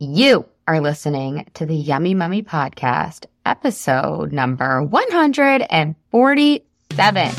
[0.00, 7.32] You are listening to the Yummy Mummy Podcast, episode number 147.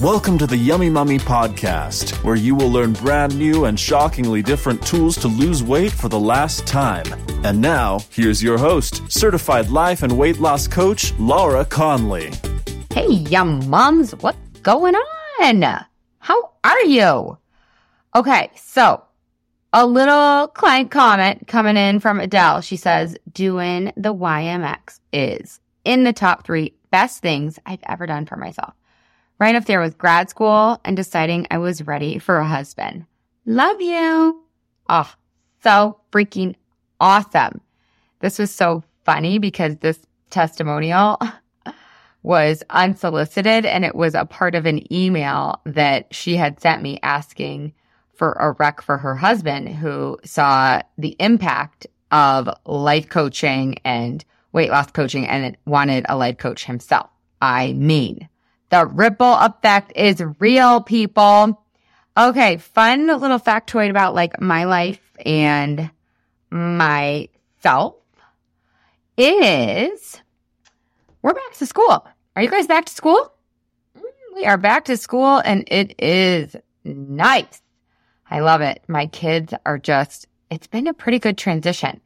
[0.00, 4.80] Welcome to the Yummy Mummy Podcast, where you will learn brand new and shockingly different
[4.86, 7.04] tools to lose weight for the last time.
[7.44, 12.32] And now, here's your host, certified life and weight loss coach, Laura Conley.
[12.94, 15.84] Hey, yum mums, what's going on?
[16.20, 17.36] How are you?
[18.16, 19.04] Okay, so
[19.72, 22.60] a little client comment coming in from Adele.
[22.60, 28.26] She says, doing the YMX is in the top three best things I've ever done
[28.26, 28.74] for myself.
[29.38, 33.06] Right up there with grad school and deciding I was ready for a husband.
[33.46, 34.42] Love you.
[34.88, 35.12] Oh,
[35.62, 36.54] so freaking
[37.00, 37.60] awesome.
[38.20, 39.98] This was so funny because this
[40.30, 41.18] testimonial
[42.22, 47.00] was unsolicited and it was a part of an email that she had sent me
[47.02, 47.72] asking
[48.22, 54.70] for a rec for her husband who saw the impact of life coaching and weight
[54.70, 57.10] loss coaching and wanted a life coach himself.
[57.40, 58.28] I mean,
[58.68, 61.60] the ripple effect is real, people.
[62.16, 65.90] Okay, fun little factoid about like my life and
[66.48, 67.96] myself
[69.16, 70.22] is
[71.22, 72.06] we're back to school.
[72.36, 73.32] Are you guys back to school?
[73.98, 76.54] Mm, we are back to school and it is
[76.84, 77.62] nice.
[78.32, 78.82] I love it.
[78.88, 82.00] My kids are just, it's been a pretty good transition.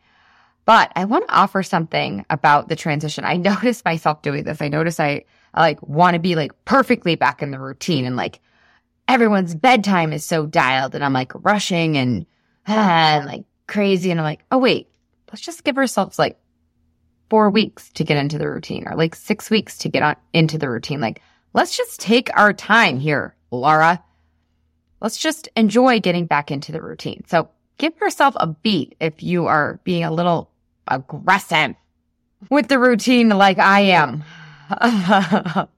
[0.65, 3.25] But I want to offer something about the transition.
[3.25, 4.61] I notice myself doing this.
[4.61, 8.17] I notice I, I like want to be like perfectly back in the routine and
[8.17, 8.41] like
[9.07, 12.27] everyone's bedtime is so dialed and I'm like rushing and,
[12.67, 14.11] and like crazy.
[14.11, 14.89] And I'm like, oh wait,
[15.31, 16.41] let's just give ourselves like
[17.31, 20.59] four weeks to get into the routine or like six weeks to get on into
[20.59, 21.01] the routine.
[21.01, 24.03] Like, let's just take our time here, Laura.
[25.01, 27.25] Let's just enjoy getting back into the routine.
[27.27, 30.51] So give yourself a beat if you are being a little
[30.89, 31.75] aggressive
[32.51, 34.25] with the routine like I am.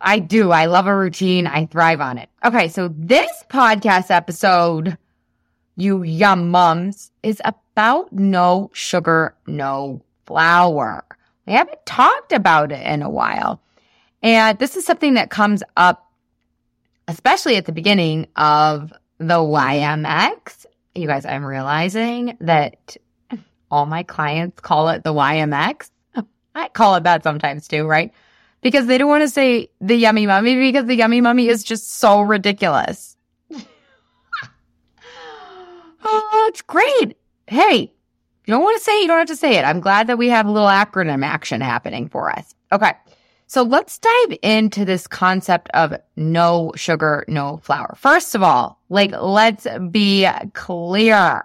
[0.00, 0.50] I do.
[0.50, 1.46] I love a routine.
[1.46, 2.28] I thrive on it.
[2.44, 2.68] Okay.
[2.68, 4.98] So this podcast episode,
[5.76, 11.04] you yum mums, is about no sugar, no flour.
[11.46, 13.60] We haven't talked about it in a while.
[14.22, 16.03] And this is something that comes up
[17.08, 20.66] especially at the beginning of the YMX.
[20.94, 22.96] You guys, I'm realizing that
[23.70, 25.90] all my clients call it the YMX.
[26.54, 28.12] I call it that sometimes too, right?
[28.60, 31.96] Because they don't want to say the yummy mummy because the yummy mummy is just
[31.96, 33.16] so ridiculous.
[36.04, 37.16] oh, it's great.
[37.46, 37.92] Hey,
[38.46, 39.64] you don't want to say it, you don't have to say it.
[39.64, 42.54] I'm glad that we have a little acronym action happening for us.
[42.72, 42.92] Okay.
[43.46, 47.94] So let's dive into this concept of no sugar, no flour.
[47.98, 51.44] First of all, like, let's be clear.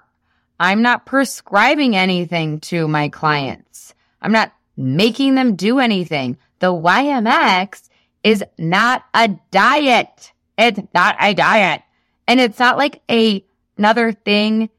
[0.60, 3.94] I'm not prescribing anything to my clients.
[4.22, 6.38] I'm not making them do anything.
[6.60, 7.90] The YMX
[8.24, 10.34] is not a diet.
[10.58, 11.82] It's not a diet.
[12.28, 13.44] And it's not like a
[13.78, 14.70] another thing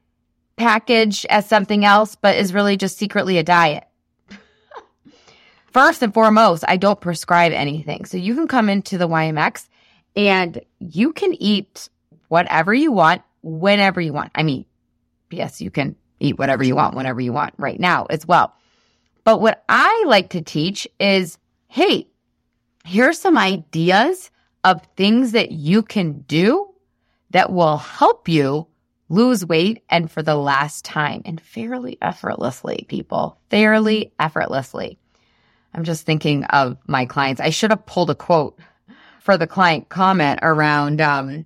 [0.57, 3.83] packaged as something else, but is really just secretly a diet.
[5.71, 8.05] First and foremost, I don't prescribe anything.
[8.05, 9.67] So you can come into the YMX
[10.15, 11.89] and you can eat
[12.27, 14.31] whatever you want, whenever you want.
[14.35, 14.65] I mean,
[15.29, 18.53] yes, you can eat whatever you want, whenever you want right now as well.
[19.23, 21.37] But what I like to teach is,
[21.67, 22.07] hey,
[22.83, 24.29] here's some ideas
[24.63, 26.67] of things that you can do
[27.29, 28.67] that will help you
[29.09, 34.97] lose weight and for the last time and fairly effortlessly, people, fairly effortlessly.
[35.73, 37.41] I'm just thinking of my clients.
[37.41, 38.57] I should have pulled a quote
[39.19, 41.45] for the client comment around um,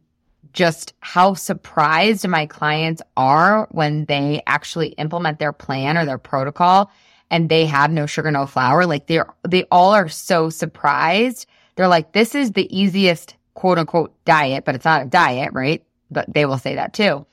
[0.54, 6.90] just how surprised my clients are when they actually implement their plan or their protocol
[7.30, 8.86] and they have no sugar, no flour.
[8.86, 11.48] Like they're, they all are so surprised.
[11.76, 15.84] They're like, this is the easiest quote unquote diet, but it's not a diet, right?
[16.10, 17.26] But they will say that too.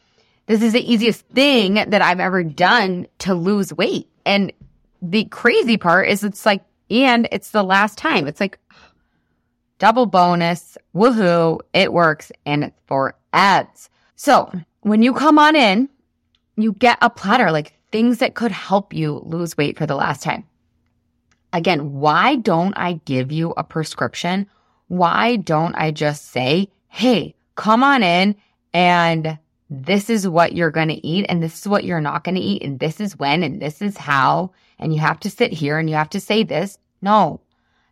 [0.47, 4.09] This is the easiest thing that I've ever done to lose weight.
[4.27, 4.53] And
[5.01, 8.27] the crazy part is it's like and it's the last time.
[8.29, 8.59] It's like
[9.79, 10.77] double bonus.
[10.95, 11.61] Woohoo.
[11.73, 13.89] It works and it's for ads.
[14.17, 14.53] So
[14.83, 15.89] when you come on in,
[16.57, 20.23] you get a platter, like things that could help you lose weight for the last
[20.23, 20.45] time.
[21.53, 24.49] Again, why don't I give you a prescription?
[24.89, 28.37] Why don't I just say, Hey, come on in
[28.75, 29.39] and
[29.71, 32.41] this is what you're going to eat and this is what you're not going to
[32.41, 35.79] eat and this is when and this is how and you have to sit here
[35.79, 36.79] and you have to say this.
[37.03, 37.41] No,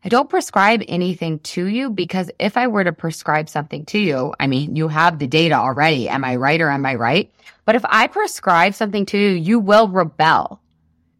[0.04, 4.32] I don't prescribe anything to you because if I were to prescribe something to you,
[4.40, 6.08] I mean, you have the data already.
[6.08, 7.30] Am I right or am I right?
[7.66, 10.62] But if I prescribe something to you, you will rebel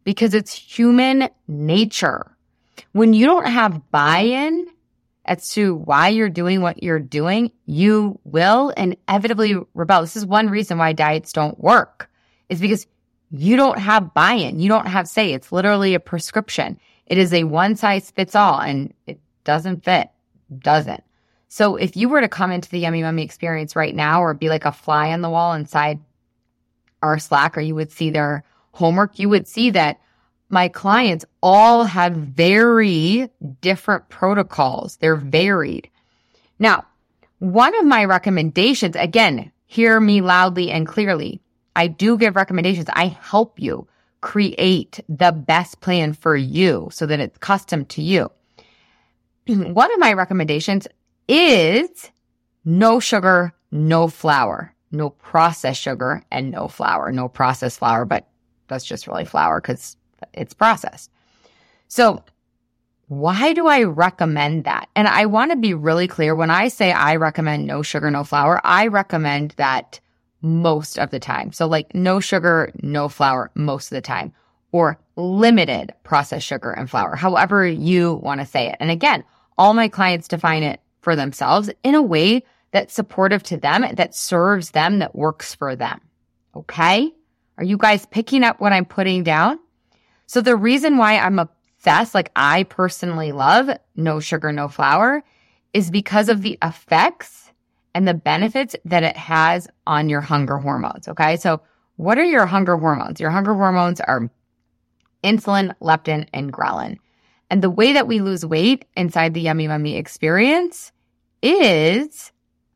[0.03, 2.35] because it's human nature.
[2.93, 4.67] When you don't have buy-in
[5.25, 10.01] as to why you're doing what you're doing, you will inevitably rebel.
[10.01, 12.09] This is one reason why diets don't work
[12.49, 12.87] is because
[13.29, 14.59] you don't have buy-in.
[14.59, 15.33] You don't have say.
[15.33, 16.79] It's literally a prescription.
[17.11, 20.09] It is a one size fits all and it doesn't fit.
[20.59, 21.03] Doesn't.
[21.49, 24.47] So if you were to come into the Yummy Mummy experience right now or be
[24.47, 25.99] like a fly on the wall inside
[27.03, 29.99] our Slack or you would see their homework, you would see that
[30.47, 33.27] my clients all have very
[33.59, 34.95] different protocols.
[34.95, 35.89] They're varied.
[36.59, 36.85] Now,
[37.39, 41.41] one of my recommendations, again, hear me loudly and clearly.
[41.75, 42.87] I do give recommendations.
[42.93, 43.85] I help you
[44.21, 48.31] create the best plan for you so that it's custom to you.
[49.47, 50.87] One of my recommendations
[51.27, 52.11] is
[52.63, 58.27] no sugar, no flour, no processed sugar and no flour, no processed flour, but
[58.67, 59.97] that's just really flour because
[60.33, 61.09] it's processed.
[61.87, 62.23] So
[63.07, 64.87] why do I recommend that?
[64.95, 66.33] And I want to be really clear.
[66.33, 69.99] When I say I recommend no sugar, no flour, I recommend that
[70.41, 71.51] most of the time.
[71.51, 74.33] So like no sugar, no flour most of the time
[74.71, 78.77] or limited processed sugar and flour, however you want to say it.
[78.79, 79.23] And again,
[79.57, 84.15] all my clients define it for themselves in a way that's supportive to them, that
[84.15, 85.99] serves them, that works for them.
[86.55, 87.11] Okay.
[87.57, 89.59] Are you guys picking up what I'm putting down?
[90.25, 95.23] So the reason why I'm obsessed, like I personally love no sugar, no flour
[95.73, 97.40] is because of the effects
[97.93, 101.07] and the benefits that it has on your hunger hormones.
[101.07, 101.37] Okay.
[101.37, 101.61] So
[101.97, 103.19] what are your hunger hormones?
[103.19, 104.29] Your hunger hormones are
[105.23, 106.97] insulin, leptin, and ghrelin.
[107.49, 110.91] And the way that we lose weight inside the Yummy Mummy experience
[111.41, 112.31] is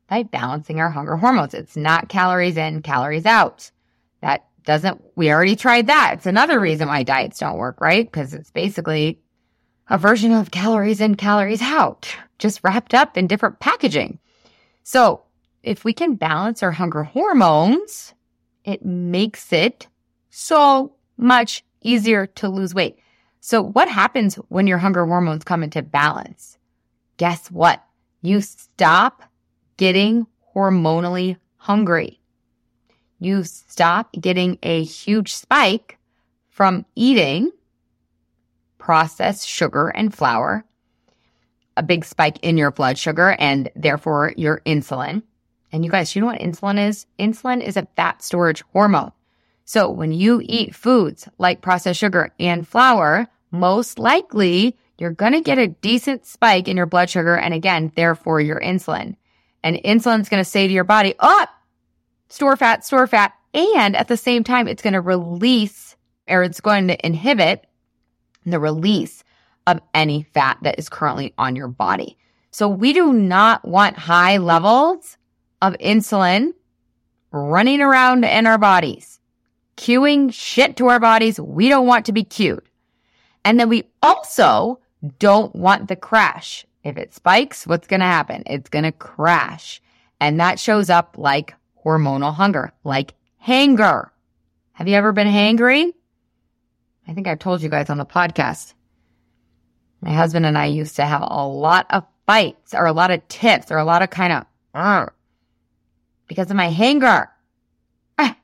[0.08, 1.54] by balancing our hunger hormones.
[1.54, 3.70] It's not calories in, calories out.
[4.20, 6.14] That doesn't, we already tried that.
[6.14, 8.04] It's another reason why diets don't work, right?
[8.04, 9.18] Because it's basically
[9.88, 14.18] a version of calories in, calories out, just wrapped up in different packaging.
[14.86, 15.22] So
[15.62, 18.14] if we can balance our hunger hormones,
[18.64, 19.88] it makes it
[20.30, 22.98] so much easier to lose weight.
[23.40, 26.56] So what happens when your hunger hormones come into balance?
[27.16, 27.82] Guess what?
[28.22, 29.22] You stop
[29.76, 32.20] getting hormonally hungry
[33.18, 35.98] you stop getting a huge spike
[36.50, 37.50] from eating
[38.78, 40.64] processed sugar and flour,
[41.76, 45.22] a big spike in your blood sugar and therefore your insulin.
[45.72, 47.06] And you guys, you know what insulin is?
[47.18, 49.12] Insulin is a fat storage hormone.
[49.64, 55.40] So when you eat foods like processed sugar and flour, most likely you're going to
[55.40, 59.16] get a decent spike in your blood sugar and again, therefore your insulin.
[59.62, 61.46] And insulin's going to say to your body, oh,
[62.28, 63.34] store fat, store fat.
[63.52, 65.96] And at the same time, it's going to release
[66.28, 67.66] or it's going to inhibit
[68.44, 69.24] the release
[69.66, 72.16] of any fat that is currently on your body.
[72.50, 75.18] So we do not want high levels
[75.60, 76.52] of insulin
[77.32, 79.20] running around in our bodies,
[79.76, 81.38] cueing shit to our bodies.
[81.40, 82.62] We don't want to be cued.
[83.44, 84.80] And then we also
[85.18, 86.64] don't want the crash.
[86.82, 88.42] If it spikes, what's going to happen?
[88.46, 89.82] It's going to crash.
[90.20, 91.54] And that shows up like
[91.84, 94.12] hormonal hunger, like hanger.
[94.72, 95.92] Have you ever been hangry?
[97.08, 98.74] I think I've told you guys on the podcast.
[100.06, 103.26] My husband and I used to have a lot of fights or a lot of
[103.26, 105.06] tips or a lot of kind of, uh,
[106.28, 107.28] because of my hanger.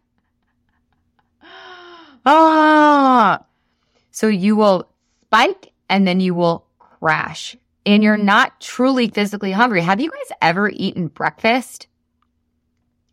[2.26, 3.44] ah.
[4.10, 4.88] So you will
[5.22, 9.82] spike and then you will crash and you're not truly physically hungry.
[9.82, 11.86] Have you guys ever eaten breakfast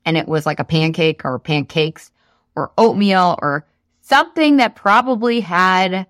[0.05, 2.09] and it was like a pancake or pancakes
[2.55, 3.67] or oatmeal or
[4.01, 6.07] something that probably had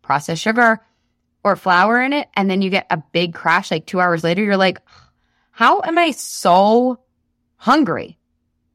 [0.00, 0.80] processed sugar
[1.44, 2.28] or flour in it.
[2.34, 4.42] And then you get a big crash like two hours later.
[4.42, 4.80] You're like,
[5.50, 7.00] how am I so
[7.56, 8.18] hungry?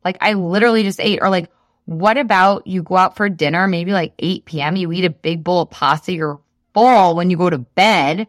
[0.04, 1.20] Like I literally just ate.
[1.22, 1.50] Or like,
[1.86, 4.76] what about you go out for dinner, maybe like 8 p.m.
[4.76, 6.14] You eat a big bowl of pasta.
[6.14, 6.40] You're
[6.74, 8.28] full when you go to bed,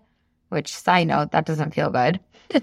[0.49, 2.21] which side note, that doesn't feel good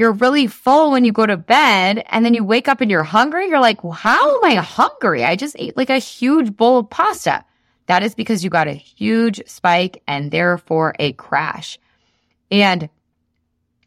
[0.00, 3.02] you're really full when you go to bed and then you wake up and you're
[3.02, 3.48] hungry.
[3.48, 5.22] You're like, well, how am I hungry?
[5.24, 7.44] I just ate like a huge bowl of pasta.
[7.90, 11.76] That is because you got a huge spike and therefore a crash.
[12.48, 12.88] And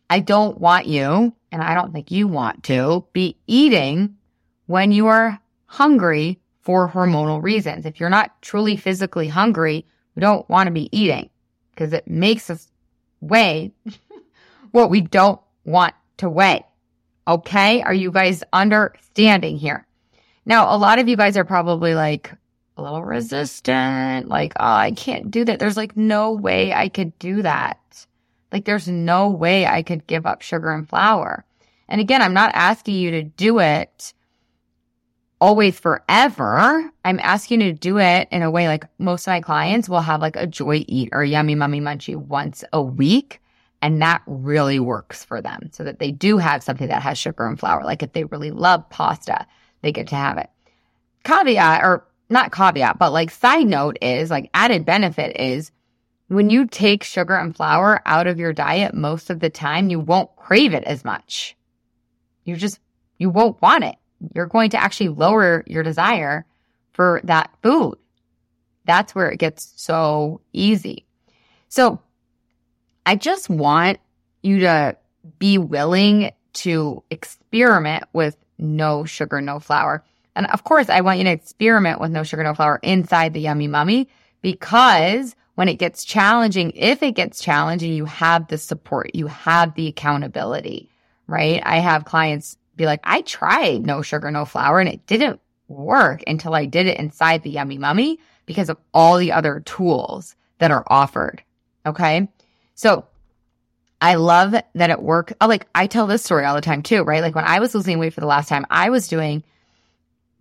[0.09, 4.17] I don't want you, and I don't think you want to, be eating
[4.65, 7.85] when you are hungry for hormonal reasons.
[7.85, 11.29] If you're not truly physically hungry, we don't want to be eating
[11.71, 12.69] because it makes us
[13.21, 13.71] weigh
[14.71, 16.65] what we don't want to weigh.
[17.25, 17.81] Okay.
[17.81, 19.87] Are you guys understanding here?
[20.45, 22.33] Now, a lot of you guys are probably like
[22.77, 25.59] a little resistant, like, oh, I can't do that.
[25.59, 27.79] There's like no way I could do that.
[28.51, 31.45] Like there's no way I could give up sugar and flour.
[31.87, 34.13] And again, I'm not asking you to do it
[35.43, 36.89] always forever.
[37.03, 39.99] I'm asking you to do it in a way like most of my clients will
[39.99, 43.41] have like a joy eat or yummy mummy munchie once a week.
[43.81, 47.45] And that really works for them so that they do have something that has sugar
[47.45, 47.83] and flour.
[47.83, 49.45] Like if they really love pasta,
[49.81, 50.49] they get to have it.
[51.25, 55.71] Caveat or not caveat, but like side note is like added benefit is
[56.27, 59.99] when you take sugar and flour out of your diet most of the time, you
[59.99, 61.55] won't crave it as much.
[62.43, 62.79] You just,
[63.17, 63.95] you won't want it.
[64.33, 66.45] You're going to actually lower your desire
[66.93, 67.97] for that food.
[68.85, 71.05] That's where it gets so easy.
[71.69, 71.99] So
[73.05, 73.99] I just want
[74.41, 74.97] you to
[75.39, 80.03] be willing to experiment with no sugar, no flour.
[80.35, 83.41] And of course, I want you to experiment with no sugar, no flour inside the
[83.41, 84.09] yummy mummy
[84.41, 89.75] because when it gets challenging, if it gets challenging, you have the support, you have
[89.75, 90.89] the accountability,
[91.27, 91.61] right?
[91.63, 96.23] I have clients be like, I tried no sugar, no flour, and it didn't work
[96.27, 100.71] until I did it inside the Yummy Mummy because of all the other tools that
[100.71, 101.43] are offered.
[101.85, 102.27] Okay.
[102.75, 103.05] So
[104.01, 105.33] I love that it worked.
[105.39, 107.21] Oh, like I tell this story all the time too, right?
[107.21, 109.43] Like when I was losing weight for the last time, I was doing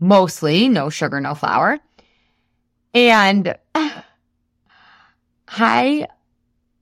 [0.03, 1.79] mostly no sugar, no flour.
[2.93, 3.57] And
[5.49, 6.07] I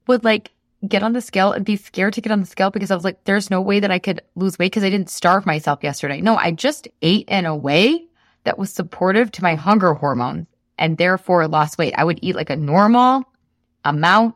[0.07, 0.51] would like
[0.89, 3.05] get on the scale and be scared to get on the scale because I was
[3.05, 6.21] like, there's no way that I could lose weight because I didn't starve myself yesterday.
[6.21, 8.07] No, I just ate in a way
[8.45, 10.47] that was supportive to my hunger hormones
[10.79, 11.95] and therefore lost weight.
[11.97, 13.25] I would eat like a normal
[13.85, 14.35] amount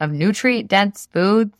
[0.00, 1.54] of nutrient dense foods,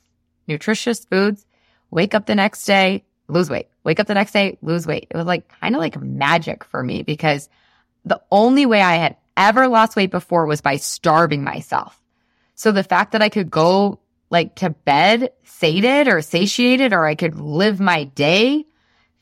[0.49, 1.45] nutritious foods,
[1.91, 5.09] wake up the next day, lose weight, wake up the next day, lose weight.
[5.11, 7.49] It was like kind of like magic for me because
[8.05, 12.01] the only way I had ever lost weight before was by starving myself.
[12.55, 17.15] So the fact that I could go like to bed sated or satiated, or I
[17.15, 18.65] could live my day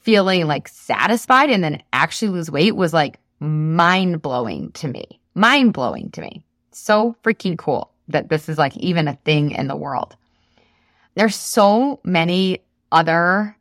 [0.01, 5.21] feeling like satisfied and then actually lose weight was like mind blowing to me.
[5.35, 6.43] Mind blowing to me.
[6.73, 10.17] So freaking cool that this is like even a thing in the world.
[11.15, 12.61] There's so many
[12.91, 13.57] other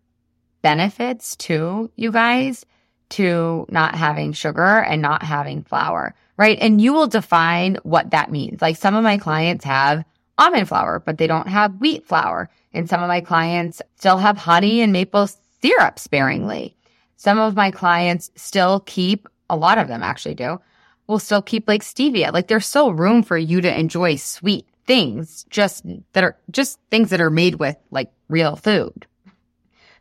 [0.62, 2.66] benefits too, you guys,
[3.10, 6.58] to not having sugar and not having flour right?
[6.62, 8.62] And you will define what that means.
[8.62, 10.06] Like some of my clients have
[10.38, 12.50] almond flour, but they don't have wheat flour.
[12.74, 15.28] And some of my clients still have honey and maple
[15.62, 16.76] syrup sparingly.
[17.16, 20.62] Some of my clients still keep, a lot of them actually do,
[21.08, 22.32] will still keep like stevia.
[22.32, 25.84] Like there's still room for you to enjoy sweet things, just
[26.14, 29.08] that are just things that are made with like real food.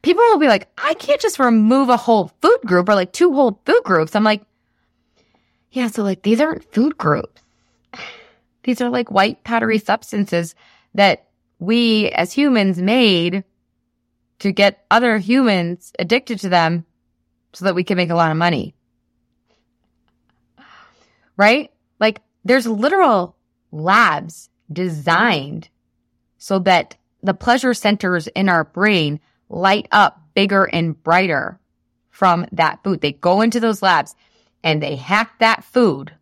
[0.07, 3.35] People will be like, I can't just remove a whole food group or like two
[3.35, 4.15] whole food groups.
[4.15, 4.41] I'm like,
[5.73, 7.43] yeah, so like these aren't food groups.
[8.63, 10.55] These are like white powdery substances
[10.95, 11.27] that
[11.59, 13.43] we as humans made
[14.39, 16.85] to get other humans addicted to them
[17.53, 18.77] so that we can make a lot of money.
[21.37, 21.73] Right?
[21.99, 23.35] Like there's literal
[23.73, 25.69] labs designed
[26.39, 26.95] so that
[27.25, 31.61] the pleasure centers in our brain light up bigger and brighter
[32.11, 33.01] from that food.
[33.01, 34.15] They go into those labs
[34.63, 36.15] and they hack that food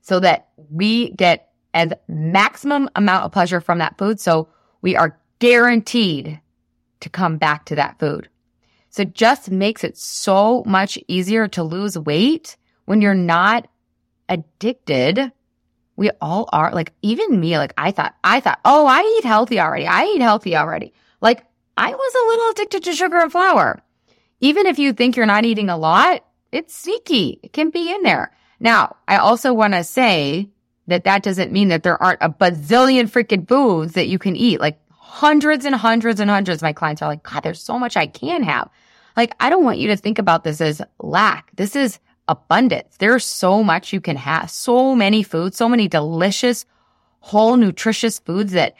[0.00, 4.20] so that we get as maximum amount of pleasure from that food.
[4.20, 4.48] So
[4.82, 6.40] we are guaranteed
[7.00, 8.28] to come back to that food.
[8.90, 12.56] So it just makes it so much easier to lose weight
[12.86, 13.68] when you're not
[14.28, 15.32] addicted.
[15.96, 19.60] We all are like, even me, like I thought, I thought, oh, I eat healthy
[19.60, 19.86] already.
[19.86, 20.92] I eat healthy already.
[21.20, 21.44] Like
[21.80, 23.82] I was a little addicted to sugar and flour.
[24.40, 27.40] Even if you think you're not eating a lot, it's sneaky.
[27.42, 28.36] It can be in there.
[28.60, 30.50] Now, I also want to say
[30.88, 34.60] that that doesn't mean that there aren't a bazillion freaking foods that you can eat.
[34.60, 36.60] Like hundreds and hundreds and hundreds.
[36.60, 38.68] My clients are like, God, there's so much I can have.
[39.16, 41.50] Like, I don't want you to think about this as lack.
[41.56, 42.96] This is abundance.
[42.98, 44.50] There's so much you can have.
[44.50, 46.66] So many foods, so many delicious,
[47.20, 48.74] whole, nutritious foods that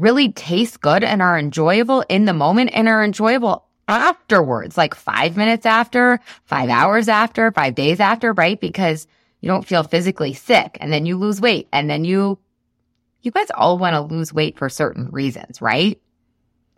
[0.00, 5.36] really taste good and are enjoyable in the moment and are enjoyable afterwards, like five
[5.36, 8.60] minutes after, five hours after, five days after, right?
[8.60, 9.06] Because
[9.40, 12.38] you don't feel physically sick and then you lose weight and then you,
[13.22, 16.00] you guys all want to lose weight for certain reasons, right?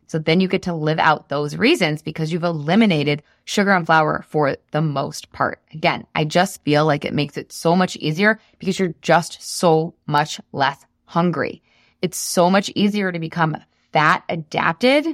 [0.09, 4.25] So then you get to live out those reasons because you've eliminated sugar and flour
[4.29, 5.61] for the most part.
[5.73, 9.95] Again, I just feel like it makes it so much easier because you're just so
[10.07, 11.63] much less hungry.
[12.03, 13.57] It's so much easier to become
[13.93, 15.07] fat adapted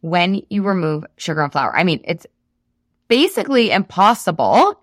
[0.00, 1.74] when you remove sugar and flour.
[1.76, 2.26] I mean, it's
[3.08, 4.80] basically impossible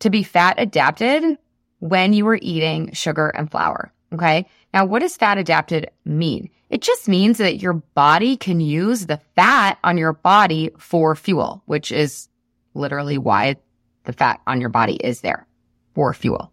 [0.00, 1.38] to be fat adapted
[1.78, 3.92] when you are eating sugar and flour.
[4.12, 4.46] Okay.
[4.74, 6.50] Now, what does fat adapted mean?
[6.68, 11.62] It just means that your body can use the fat on your body for fuel,
[11.66, 12.28] which is
[12.74, 13.56] literally why
[14.04, 15.46] the fat on your body is there
[15.94, 16.52] for fuel.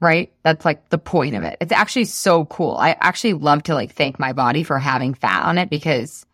[0.00, 0.32] Right?
[0.42, 1.58] That's like the point of it.
[1.60, 2.76] It's actually so cool.
[2.76, 6.24] I actually love to like thank my body for having fat on it because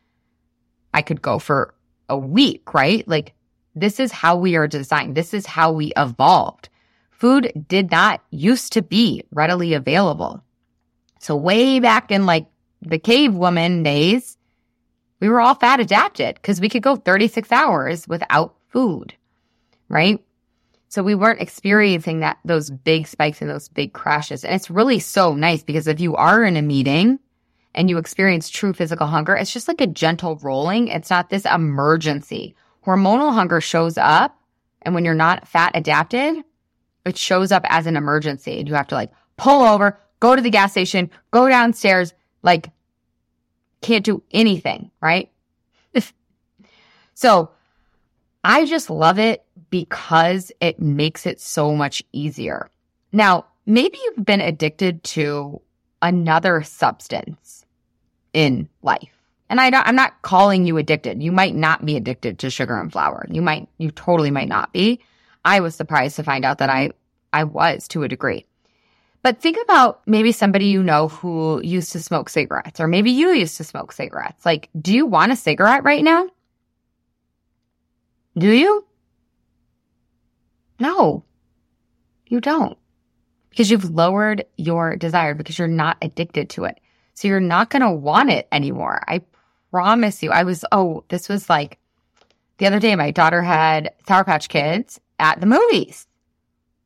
[0.95, 1.75] I could go for
[2.09, 3.07] a week, right?
[3.09, 3.35] Like
[3.75, 5.17] this is how we are designed.
[5.17, 6.69] This is how we evolved.
[7.11, 10.43] Food did not used to be readily available.
[11.19, 12.47] So way back in like
[12.83, 14.37] the cave woman days,
[15.21, 19.15] we were all fat adapted because we could go 36 hours without food,
[19.89, 20.23] right?
[20.88, 24.45] So we weren't experiencing that, those big spikes and those big crashes.
[24.45, 27.19] And it's really so nice because if you are in a meeting
[27.75, 30.88] and you experience true physical hunger, it's just like a gentle rolling.
[30.88, 32.55] It's not this emergency.
[32.85, 34.38] Hormonal hunger shows up.
[34.83, 36.45] And when you're not fat adapted,
[37.05, 40.43] it shows up as an emergency and you have to like pull over, go to
[40.43, 42.71] the gas station, go downstairs, like
[43.81, 45.31] can't do anything, right?
[47.14, 47.50] so
[48.45, 52.71] I just love it because it makes it so much easier.
[53.13, 55.61] Now, maybe you've been addicted to
[56.03, 57.65] another substance
[58.33, 59.13] in life.
[59.49, 61.23] And I am not calling you addicted.
[61.23, 63.27] You might not be addicted to sugar and flour.
[63.31, 65.01] You might, you totally might not be.
[65.45, 66.91] I was surprised to find out that I,
[67.33, 68.45] I was to a degree.
[69.23, 73.31] But think about maybe somebody you know who used to smoke cigarettes, or maybe you
[73.31, 74.47] used to smoke cigarettes.
[74.47, 76.29] Like, do you want a cigarette right now?
[78.39, 78.85] Do you?
[80.78, 81.25] No,
[82.26, 82.76] you don't.
[83.50, 86.78] Because you've lowered your desire because you're not addicted to it.
[87.14, 89.02] So you're not going to want it anymore.
[89.09, 89.23] I
[89.71, 90.30] promise you.
[90.30, 91.78] I was, oh, this was like
[92.59, 96.06] the other day, my daughter had Sour Patch Kids at the movies.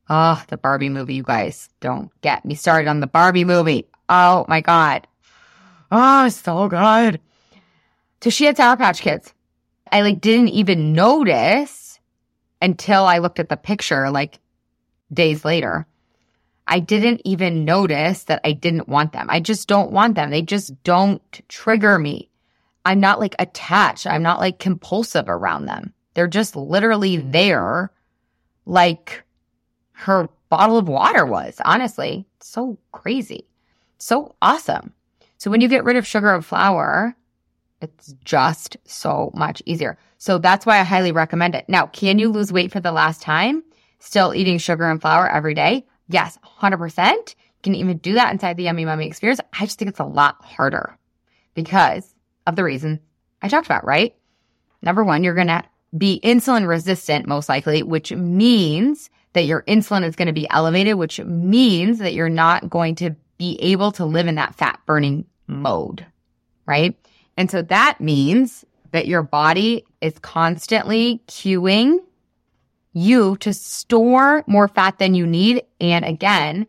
[0.09, 1.69] Oh, the Barbie movie, you guys.
[1.81, 3.87] Don't get me started on the Barbie movie.
[4.09, 5.07] Oh my God.
[5.93, 7.21] Oh, so good.
[8.21, 9.33] So she had Sour Patch Kids.
[9.93, 11.80] I like didn't even notice
[12.61, 14.39] until I looked at the picture like
[15.13, 15.87] days later.
[16.67, 19.27] I didn't even notice that I didn't want them.
[19.29, 20.31] I just don't want them.
[20.31, 22.31] They just don't trigger me.
[22.85, 24.07] I'm not like attached.
[24.07, 25.93] I'm not like compulsive around them.
[26.15, 27.91] They're just literally there
[28.67, 29.25] like
[29.93, 32.25] her bottle of water was, honestly.
[32.41, 33.47] So crazy.
[33.99, 34.93] So awesome.
[35.39, 37.17] So when you get rid of sugar and flour,
[37.81, 39.99] it's just so much easier.
[40.19, 41.69] So that's why I highly recommend it.
[41.69, 43.63] Now, can you lose weight for the last time?
[43.99, 45.87] Still eating sugar and flour every day?
[46.09, 47.15] Yes, 100%.
[47.17, 49.41] You can even do that inside the Yummy Mummy experience.
[49.53, 50.97] I just think it's a lot harder
[51.55, 52.15] because
[52.47, 53.01] of the reason
[53.43, 54.15] I talked about, right?
[54.83, 55.63] Number one, you're going to
[55.97, 60.97] be insulin resistant, most likely, which means that your insulin is going to be elevated,
[60.97, 65.25] which means that you're not going to be able to live in that fat burning
[65.47, 66.05] mode,
[66.67, 66.97] right?
[67.41, 72.01] And so that means that your body is constantly cueing
[72.93, 75.63] you to store more fat than you need.
[75.81, 76.67] And again,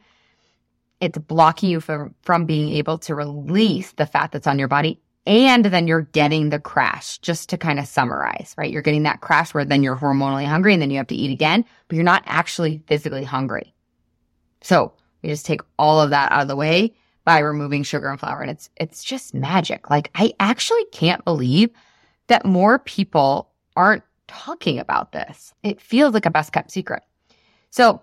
[1.01, 4.97] it's blocking you from, from being able to release the fat that's on your body.
[5.25, 8.71] And then you're getting the crash, just to kind of summarize, right?
[8.71, 11.33] You're getting that crash where then you're hormonally hungry and then you have to eat
[11.33, 13.73] again, but you're not actually physically hungry.
[14.61, 18.19] So we just take all of that out of the way by removing sugar and
[18.19, 18.41] flour.
[18.41, 19.89] And it's, it's just magic.
[19.89, 21.69] Like I actually can't believe
[22.27, 25.53] that more people aren't talking about this.
[25.63, 27.03] It feels like a best kept secret.
[27.69, 28.01] So,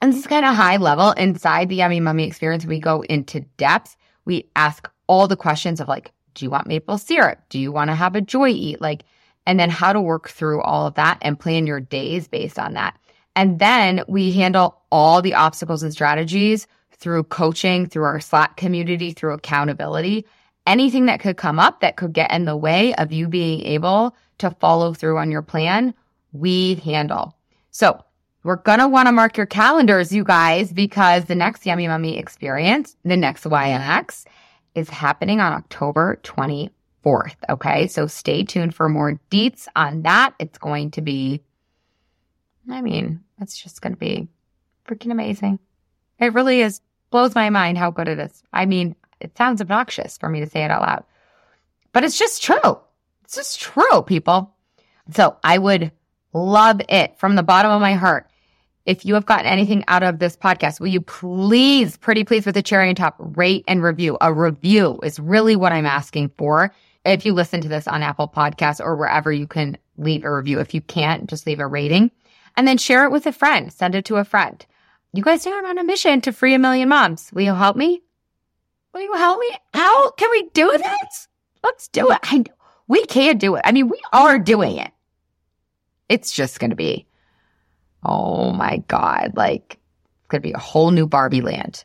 [0.00, 2.66] and this is kind of high level inside the Yummy Mummy experience.
[2.66, 3.96] We go into depth.
[4.24, 7.38] We ask all the questions of like, do you want maple syrup?
[7.48, 8.80] Do you want to have a joy eat?
[8.80, 9.04] Like,
[9.46, 12.74] and then how to work through all of that and plan your days based on
[12.74, 12.98] that.
[13.34, 16.66] And then we handle all the obstacles and strategies
[17.02, 20.24] through coaching, through our Slack community, through accountability.
[20.66, 24.14] Anything that could come up that could get in the way of you being able
[24.38, 25.92] to follow through on your plan,
[26.32, 27.36] we handle.
[27.72, 28.00] So
[28.44, 32.16] we're going to want to mark your calendars, you guys, because the next Yummy Mummy
[32.16, 34.24] experience, the next YMX,
[34.76, 37.34] is happening on October 24th.
[37.50, 37.88] Okay.
[37.88, 40.34] So stay tuned for more deets on that.
[40.38, 41.42] It's going to be,
[42.70, 44.28] I mean, it's just going to be
[44.86, 45.58] freaking amazing.
[46.18, 46.80] It really is,
[47.12, 48.42] blows my mind how good it is.
[48.52, 51.04] I mean, it sounds obnoxious for me to say it out loud,
[51.92, 52.80] but it's just true.
[53.22, 54.54] It's just true, people.
[55.14, 55.92] So I would
[56.32, 58.26] love it from the bottom of my heart
[58.84, 62.54] if you have gotten anything out of this podcast, will you please, pretty please with
[62.54, 64.18] the cherry on top, rate and review?
[64.20, 66.74] A review is really what I'm asking for.
[67.04, 70.60] If you listen to this on Apple Podcasts or wherever you can leave a review.
[70.60, 72.10] If you can't, just leave a rating
[72.56, 73.72] and then share it with a friend.
[73.72, 74.64] Send it to a friend.
[75.14, 77.30] You guys are on a mission to free a million moms.
[77.34, 78.02] Will you help me?
[78.94, 79.50] Will you help me?
[79.74, 81.28] How can we do this?
[81.62, 82.18] Let's do it.
[82.22, 82.44] I,
[82.88, 83.62] we can do it.
[83.66, 84.90] I mean, we are doing it.
[86.08, 87.06] It's just going to be,
[88.02, 89.78] oh my God, like
[90.18, 91.84] it's going to be a whole new Barbie land.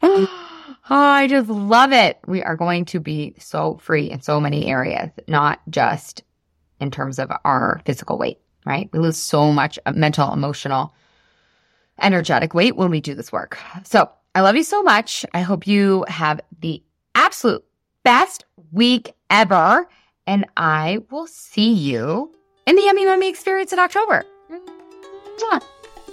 [0.02, 0.28] oh,
[0.88, 2.20] I just love it.
[2.28, 6.22] We are going to be so free in so many areas, not just
[6.78, 8.88] in terms of our physical weight, right?
[8.92, 10.94] We lose so much uh, mental, emotional,
[12.02, 13.58] energetic weight when we do this work.
[13.84, 15.24] So I love you so much.
[15.34, 16.82] I hope you have the
[17.14, 17.64] absolute
[18.04, 19.88] best week ever.
[20.26, 22.32] And I will see you
[22.66, 24.24] in the Yummy Mummy experience in October.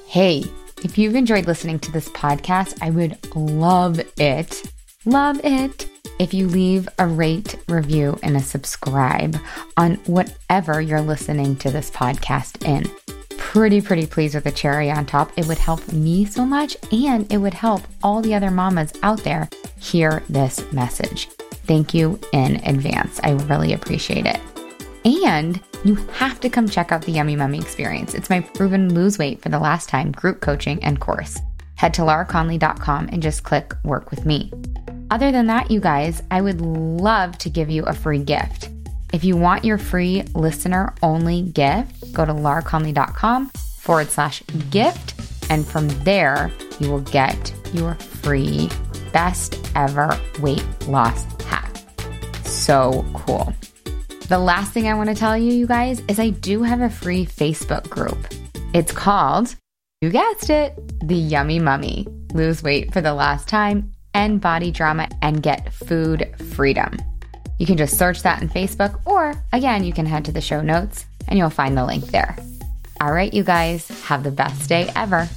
[0.08, 0.44] Hey,
[0.84, 4.64] if you've enjoyed listening to this podcast, I would love it,
[5.06, 9.38] love it if you leave a rate, review, and a subscribe
[9.76, 12.90] on whatever you're listening to this podcast in.
[13.48, 15.32] Pretty, pretty pleased with the cherry on top.
[15.38, 19.24] It would help me so much and it would help all the other mamas out
[19.24, 21.30] there hear this message.
[21.66, 23.22] Thank you in advance.
[23.24, 24.42] I really appreciate it.
[25.06, 28.14] And you have to come check out the Yummy Mummy experience.
[28.14, 31.40] It's my proven lose weight for the last time group coaching and course.
[31.76, 34.52] Head to lauraconley.com and just click work with me.
[35.10, 38.70] Other than that, you guys, I would love to give you a free gift.
[39.14, 45.14] If you want your free listener only gift, go to lauraconley.com forward slash gift.
[45.50, 48.70] And from there, you will get your free
[49.14, 51.76] best ever weight loss hack.
[52.44, 53.54] So cool.
[54.28, 56.90] The last thing I want to tell you, you guys, is I do have a
[56.90, 58.18] free Facebook group.
[58.74, 59.56] It's called,
[60.02, 60.76] you guessed it,
[61.08, 62.08] The Yummy Mummy.
[62.34, 66.98] Lose weight for the last time end body drama, and get food freedom.
[67.58, 70.62] You can just search that in Facebook, or again, you can head to the show
[70.62, 72.38] notes and you'll find the link there.
[73.02, 75.28] All right, you guys, have the best day ever.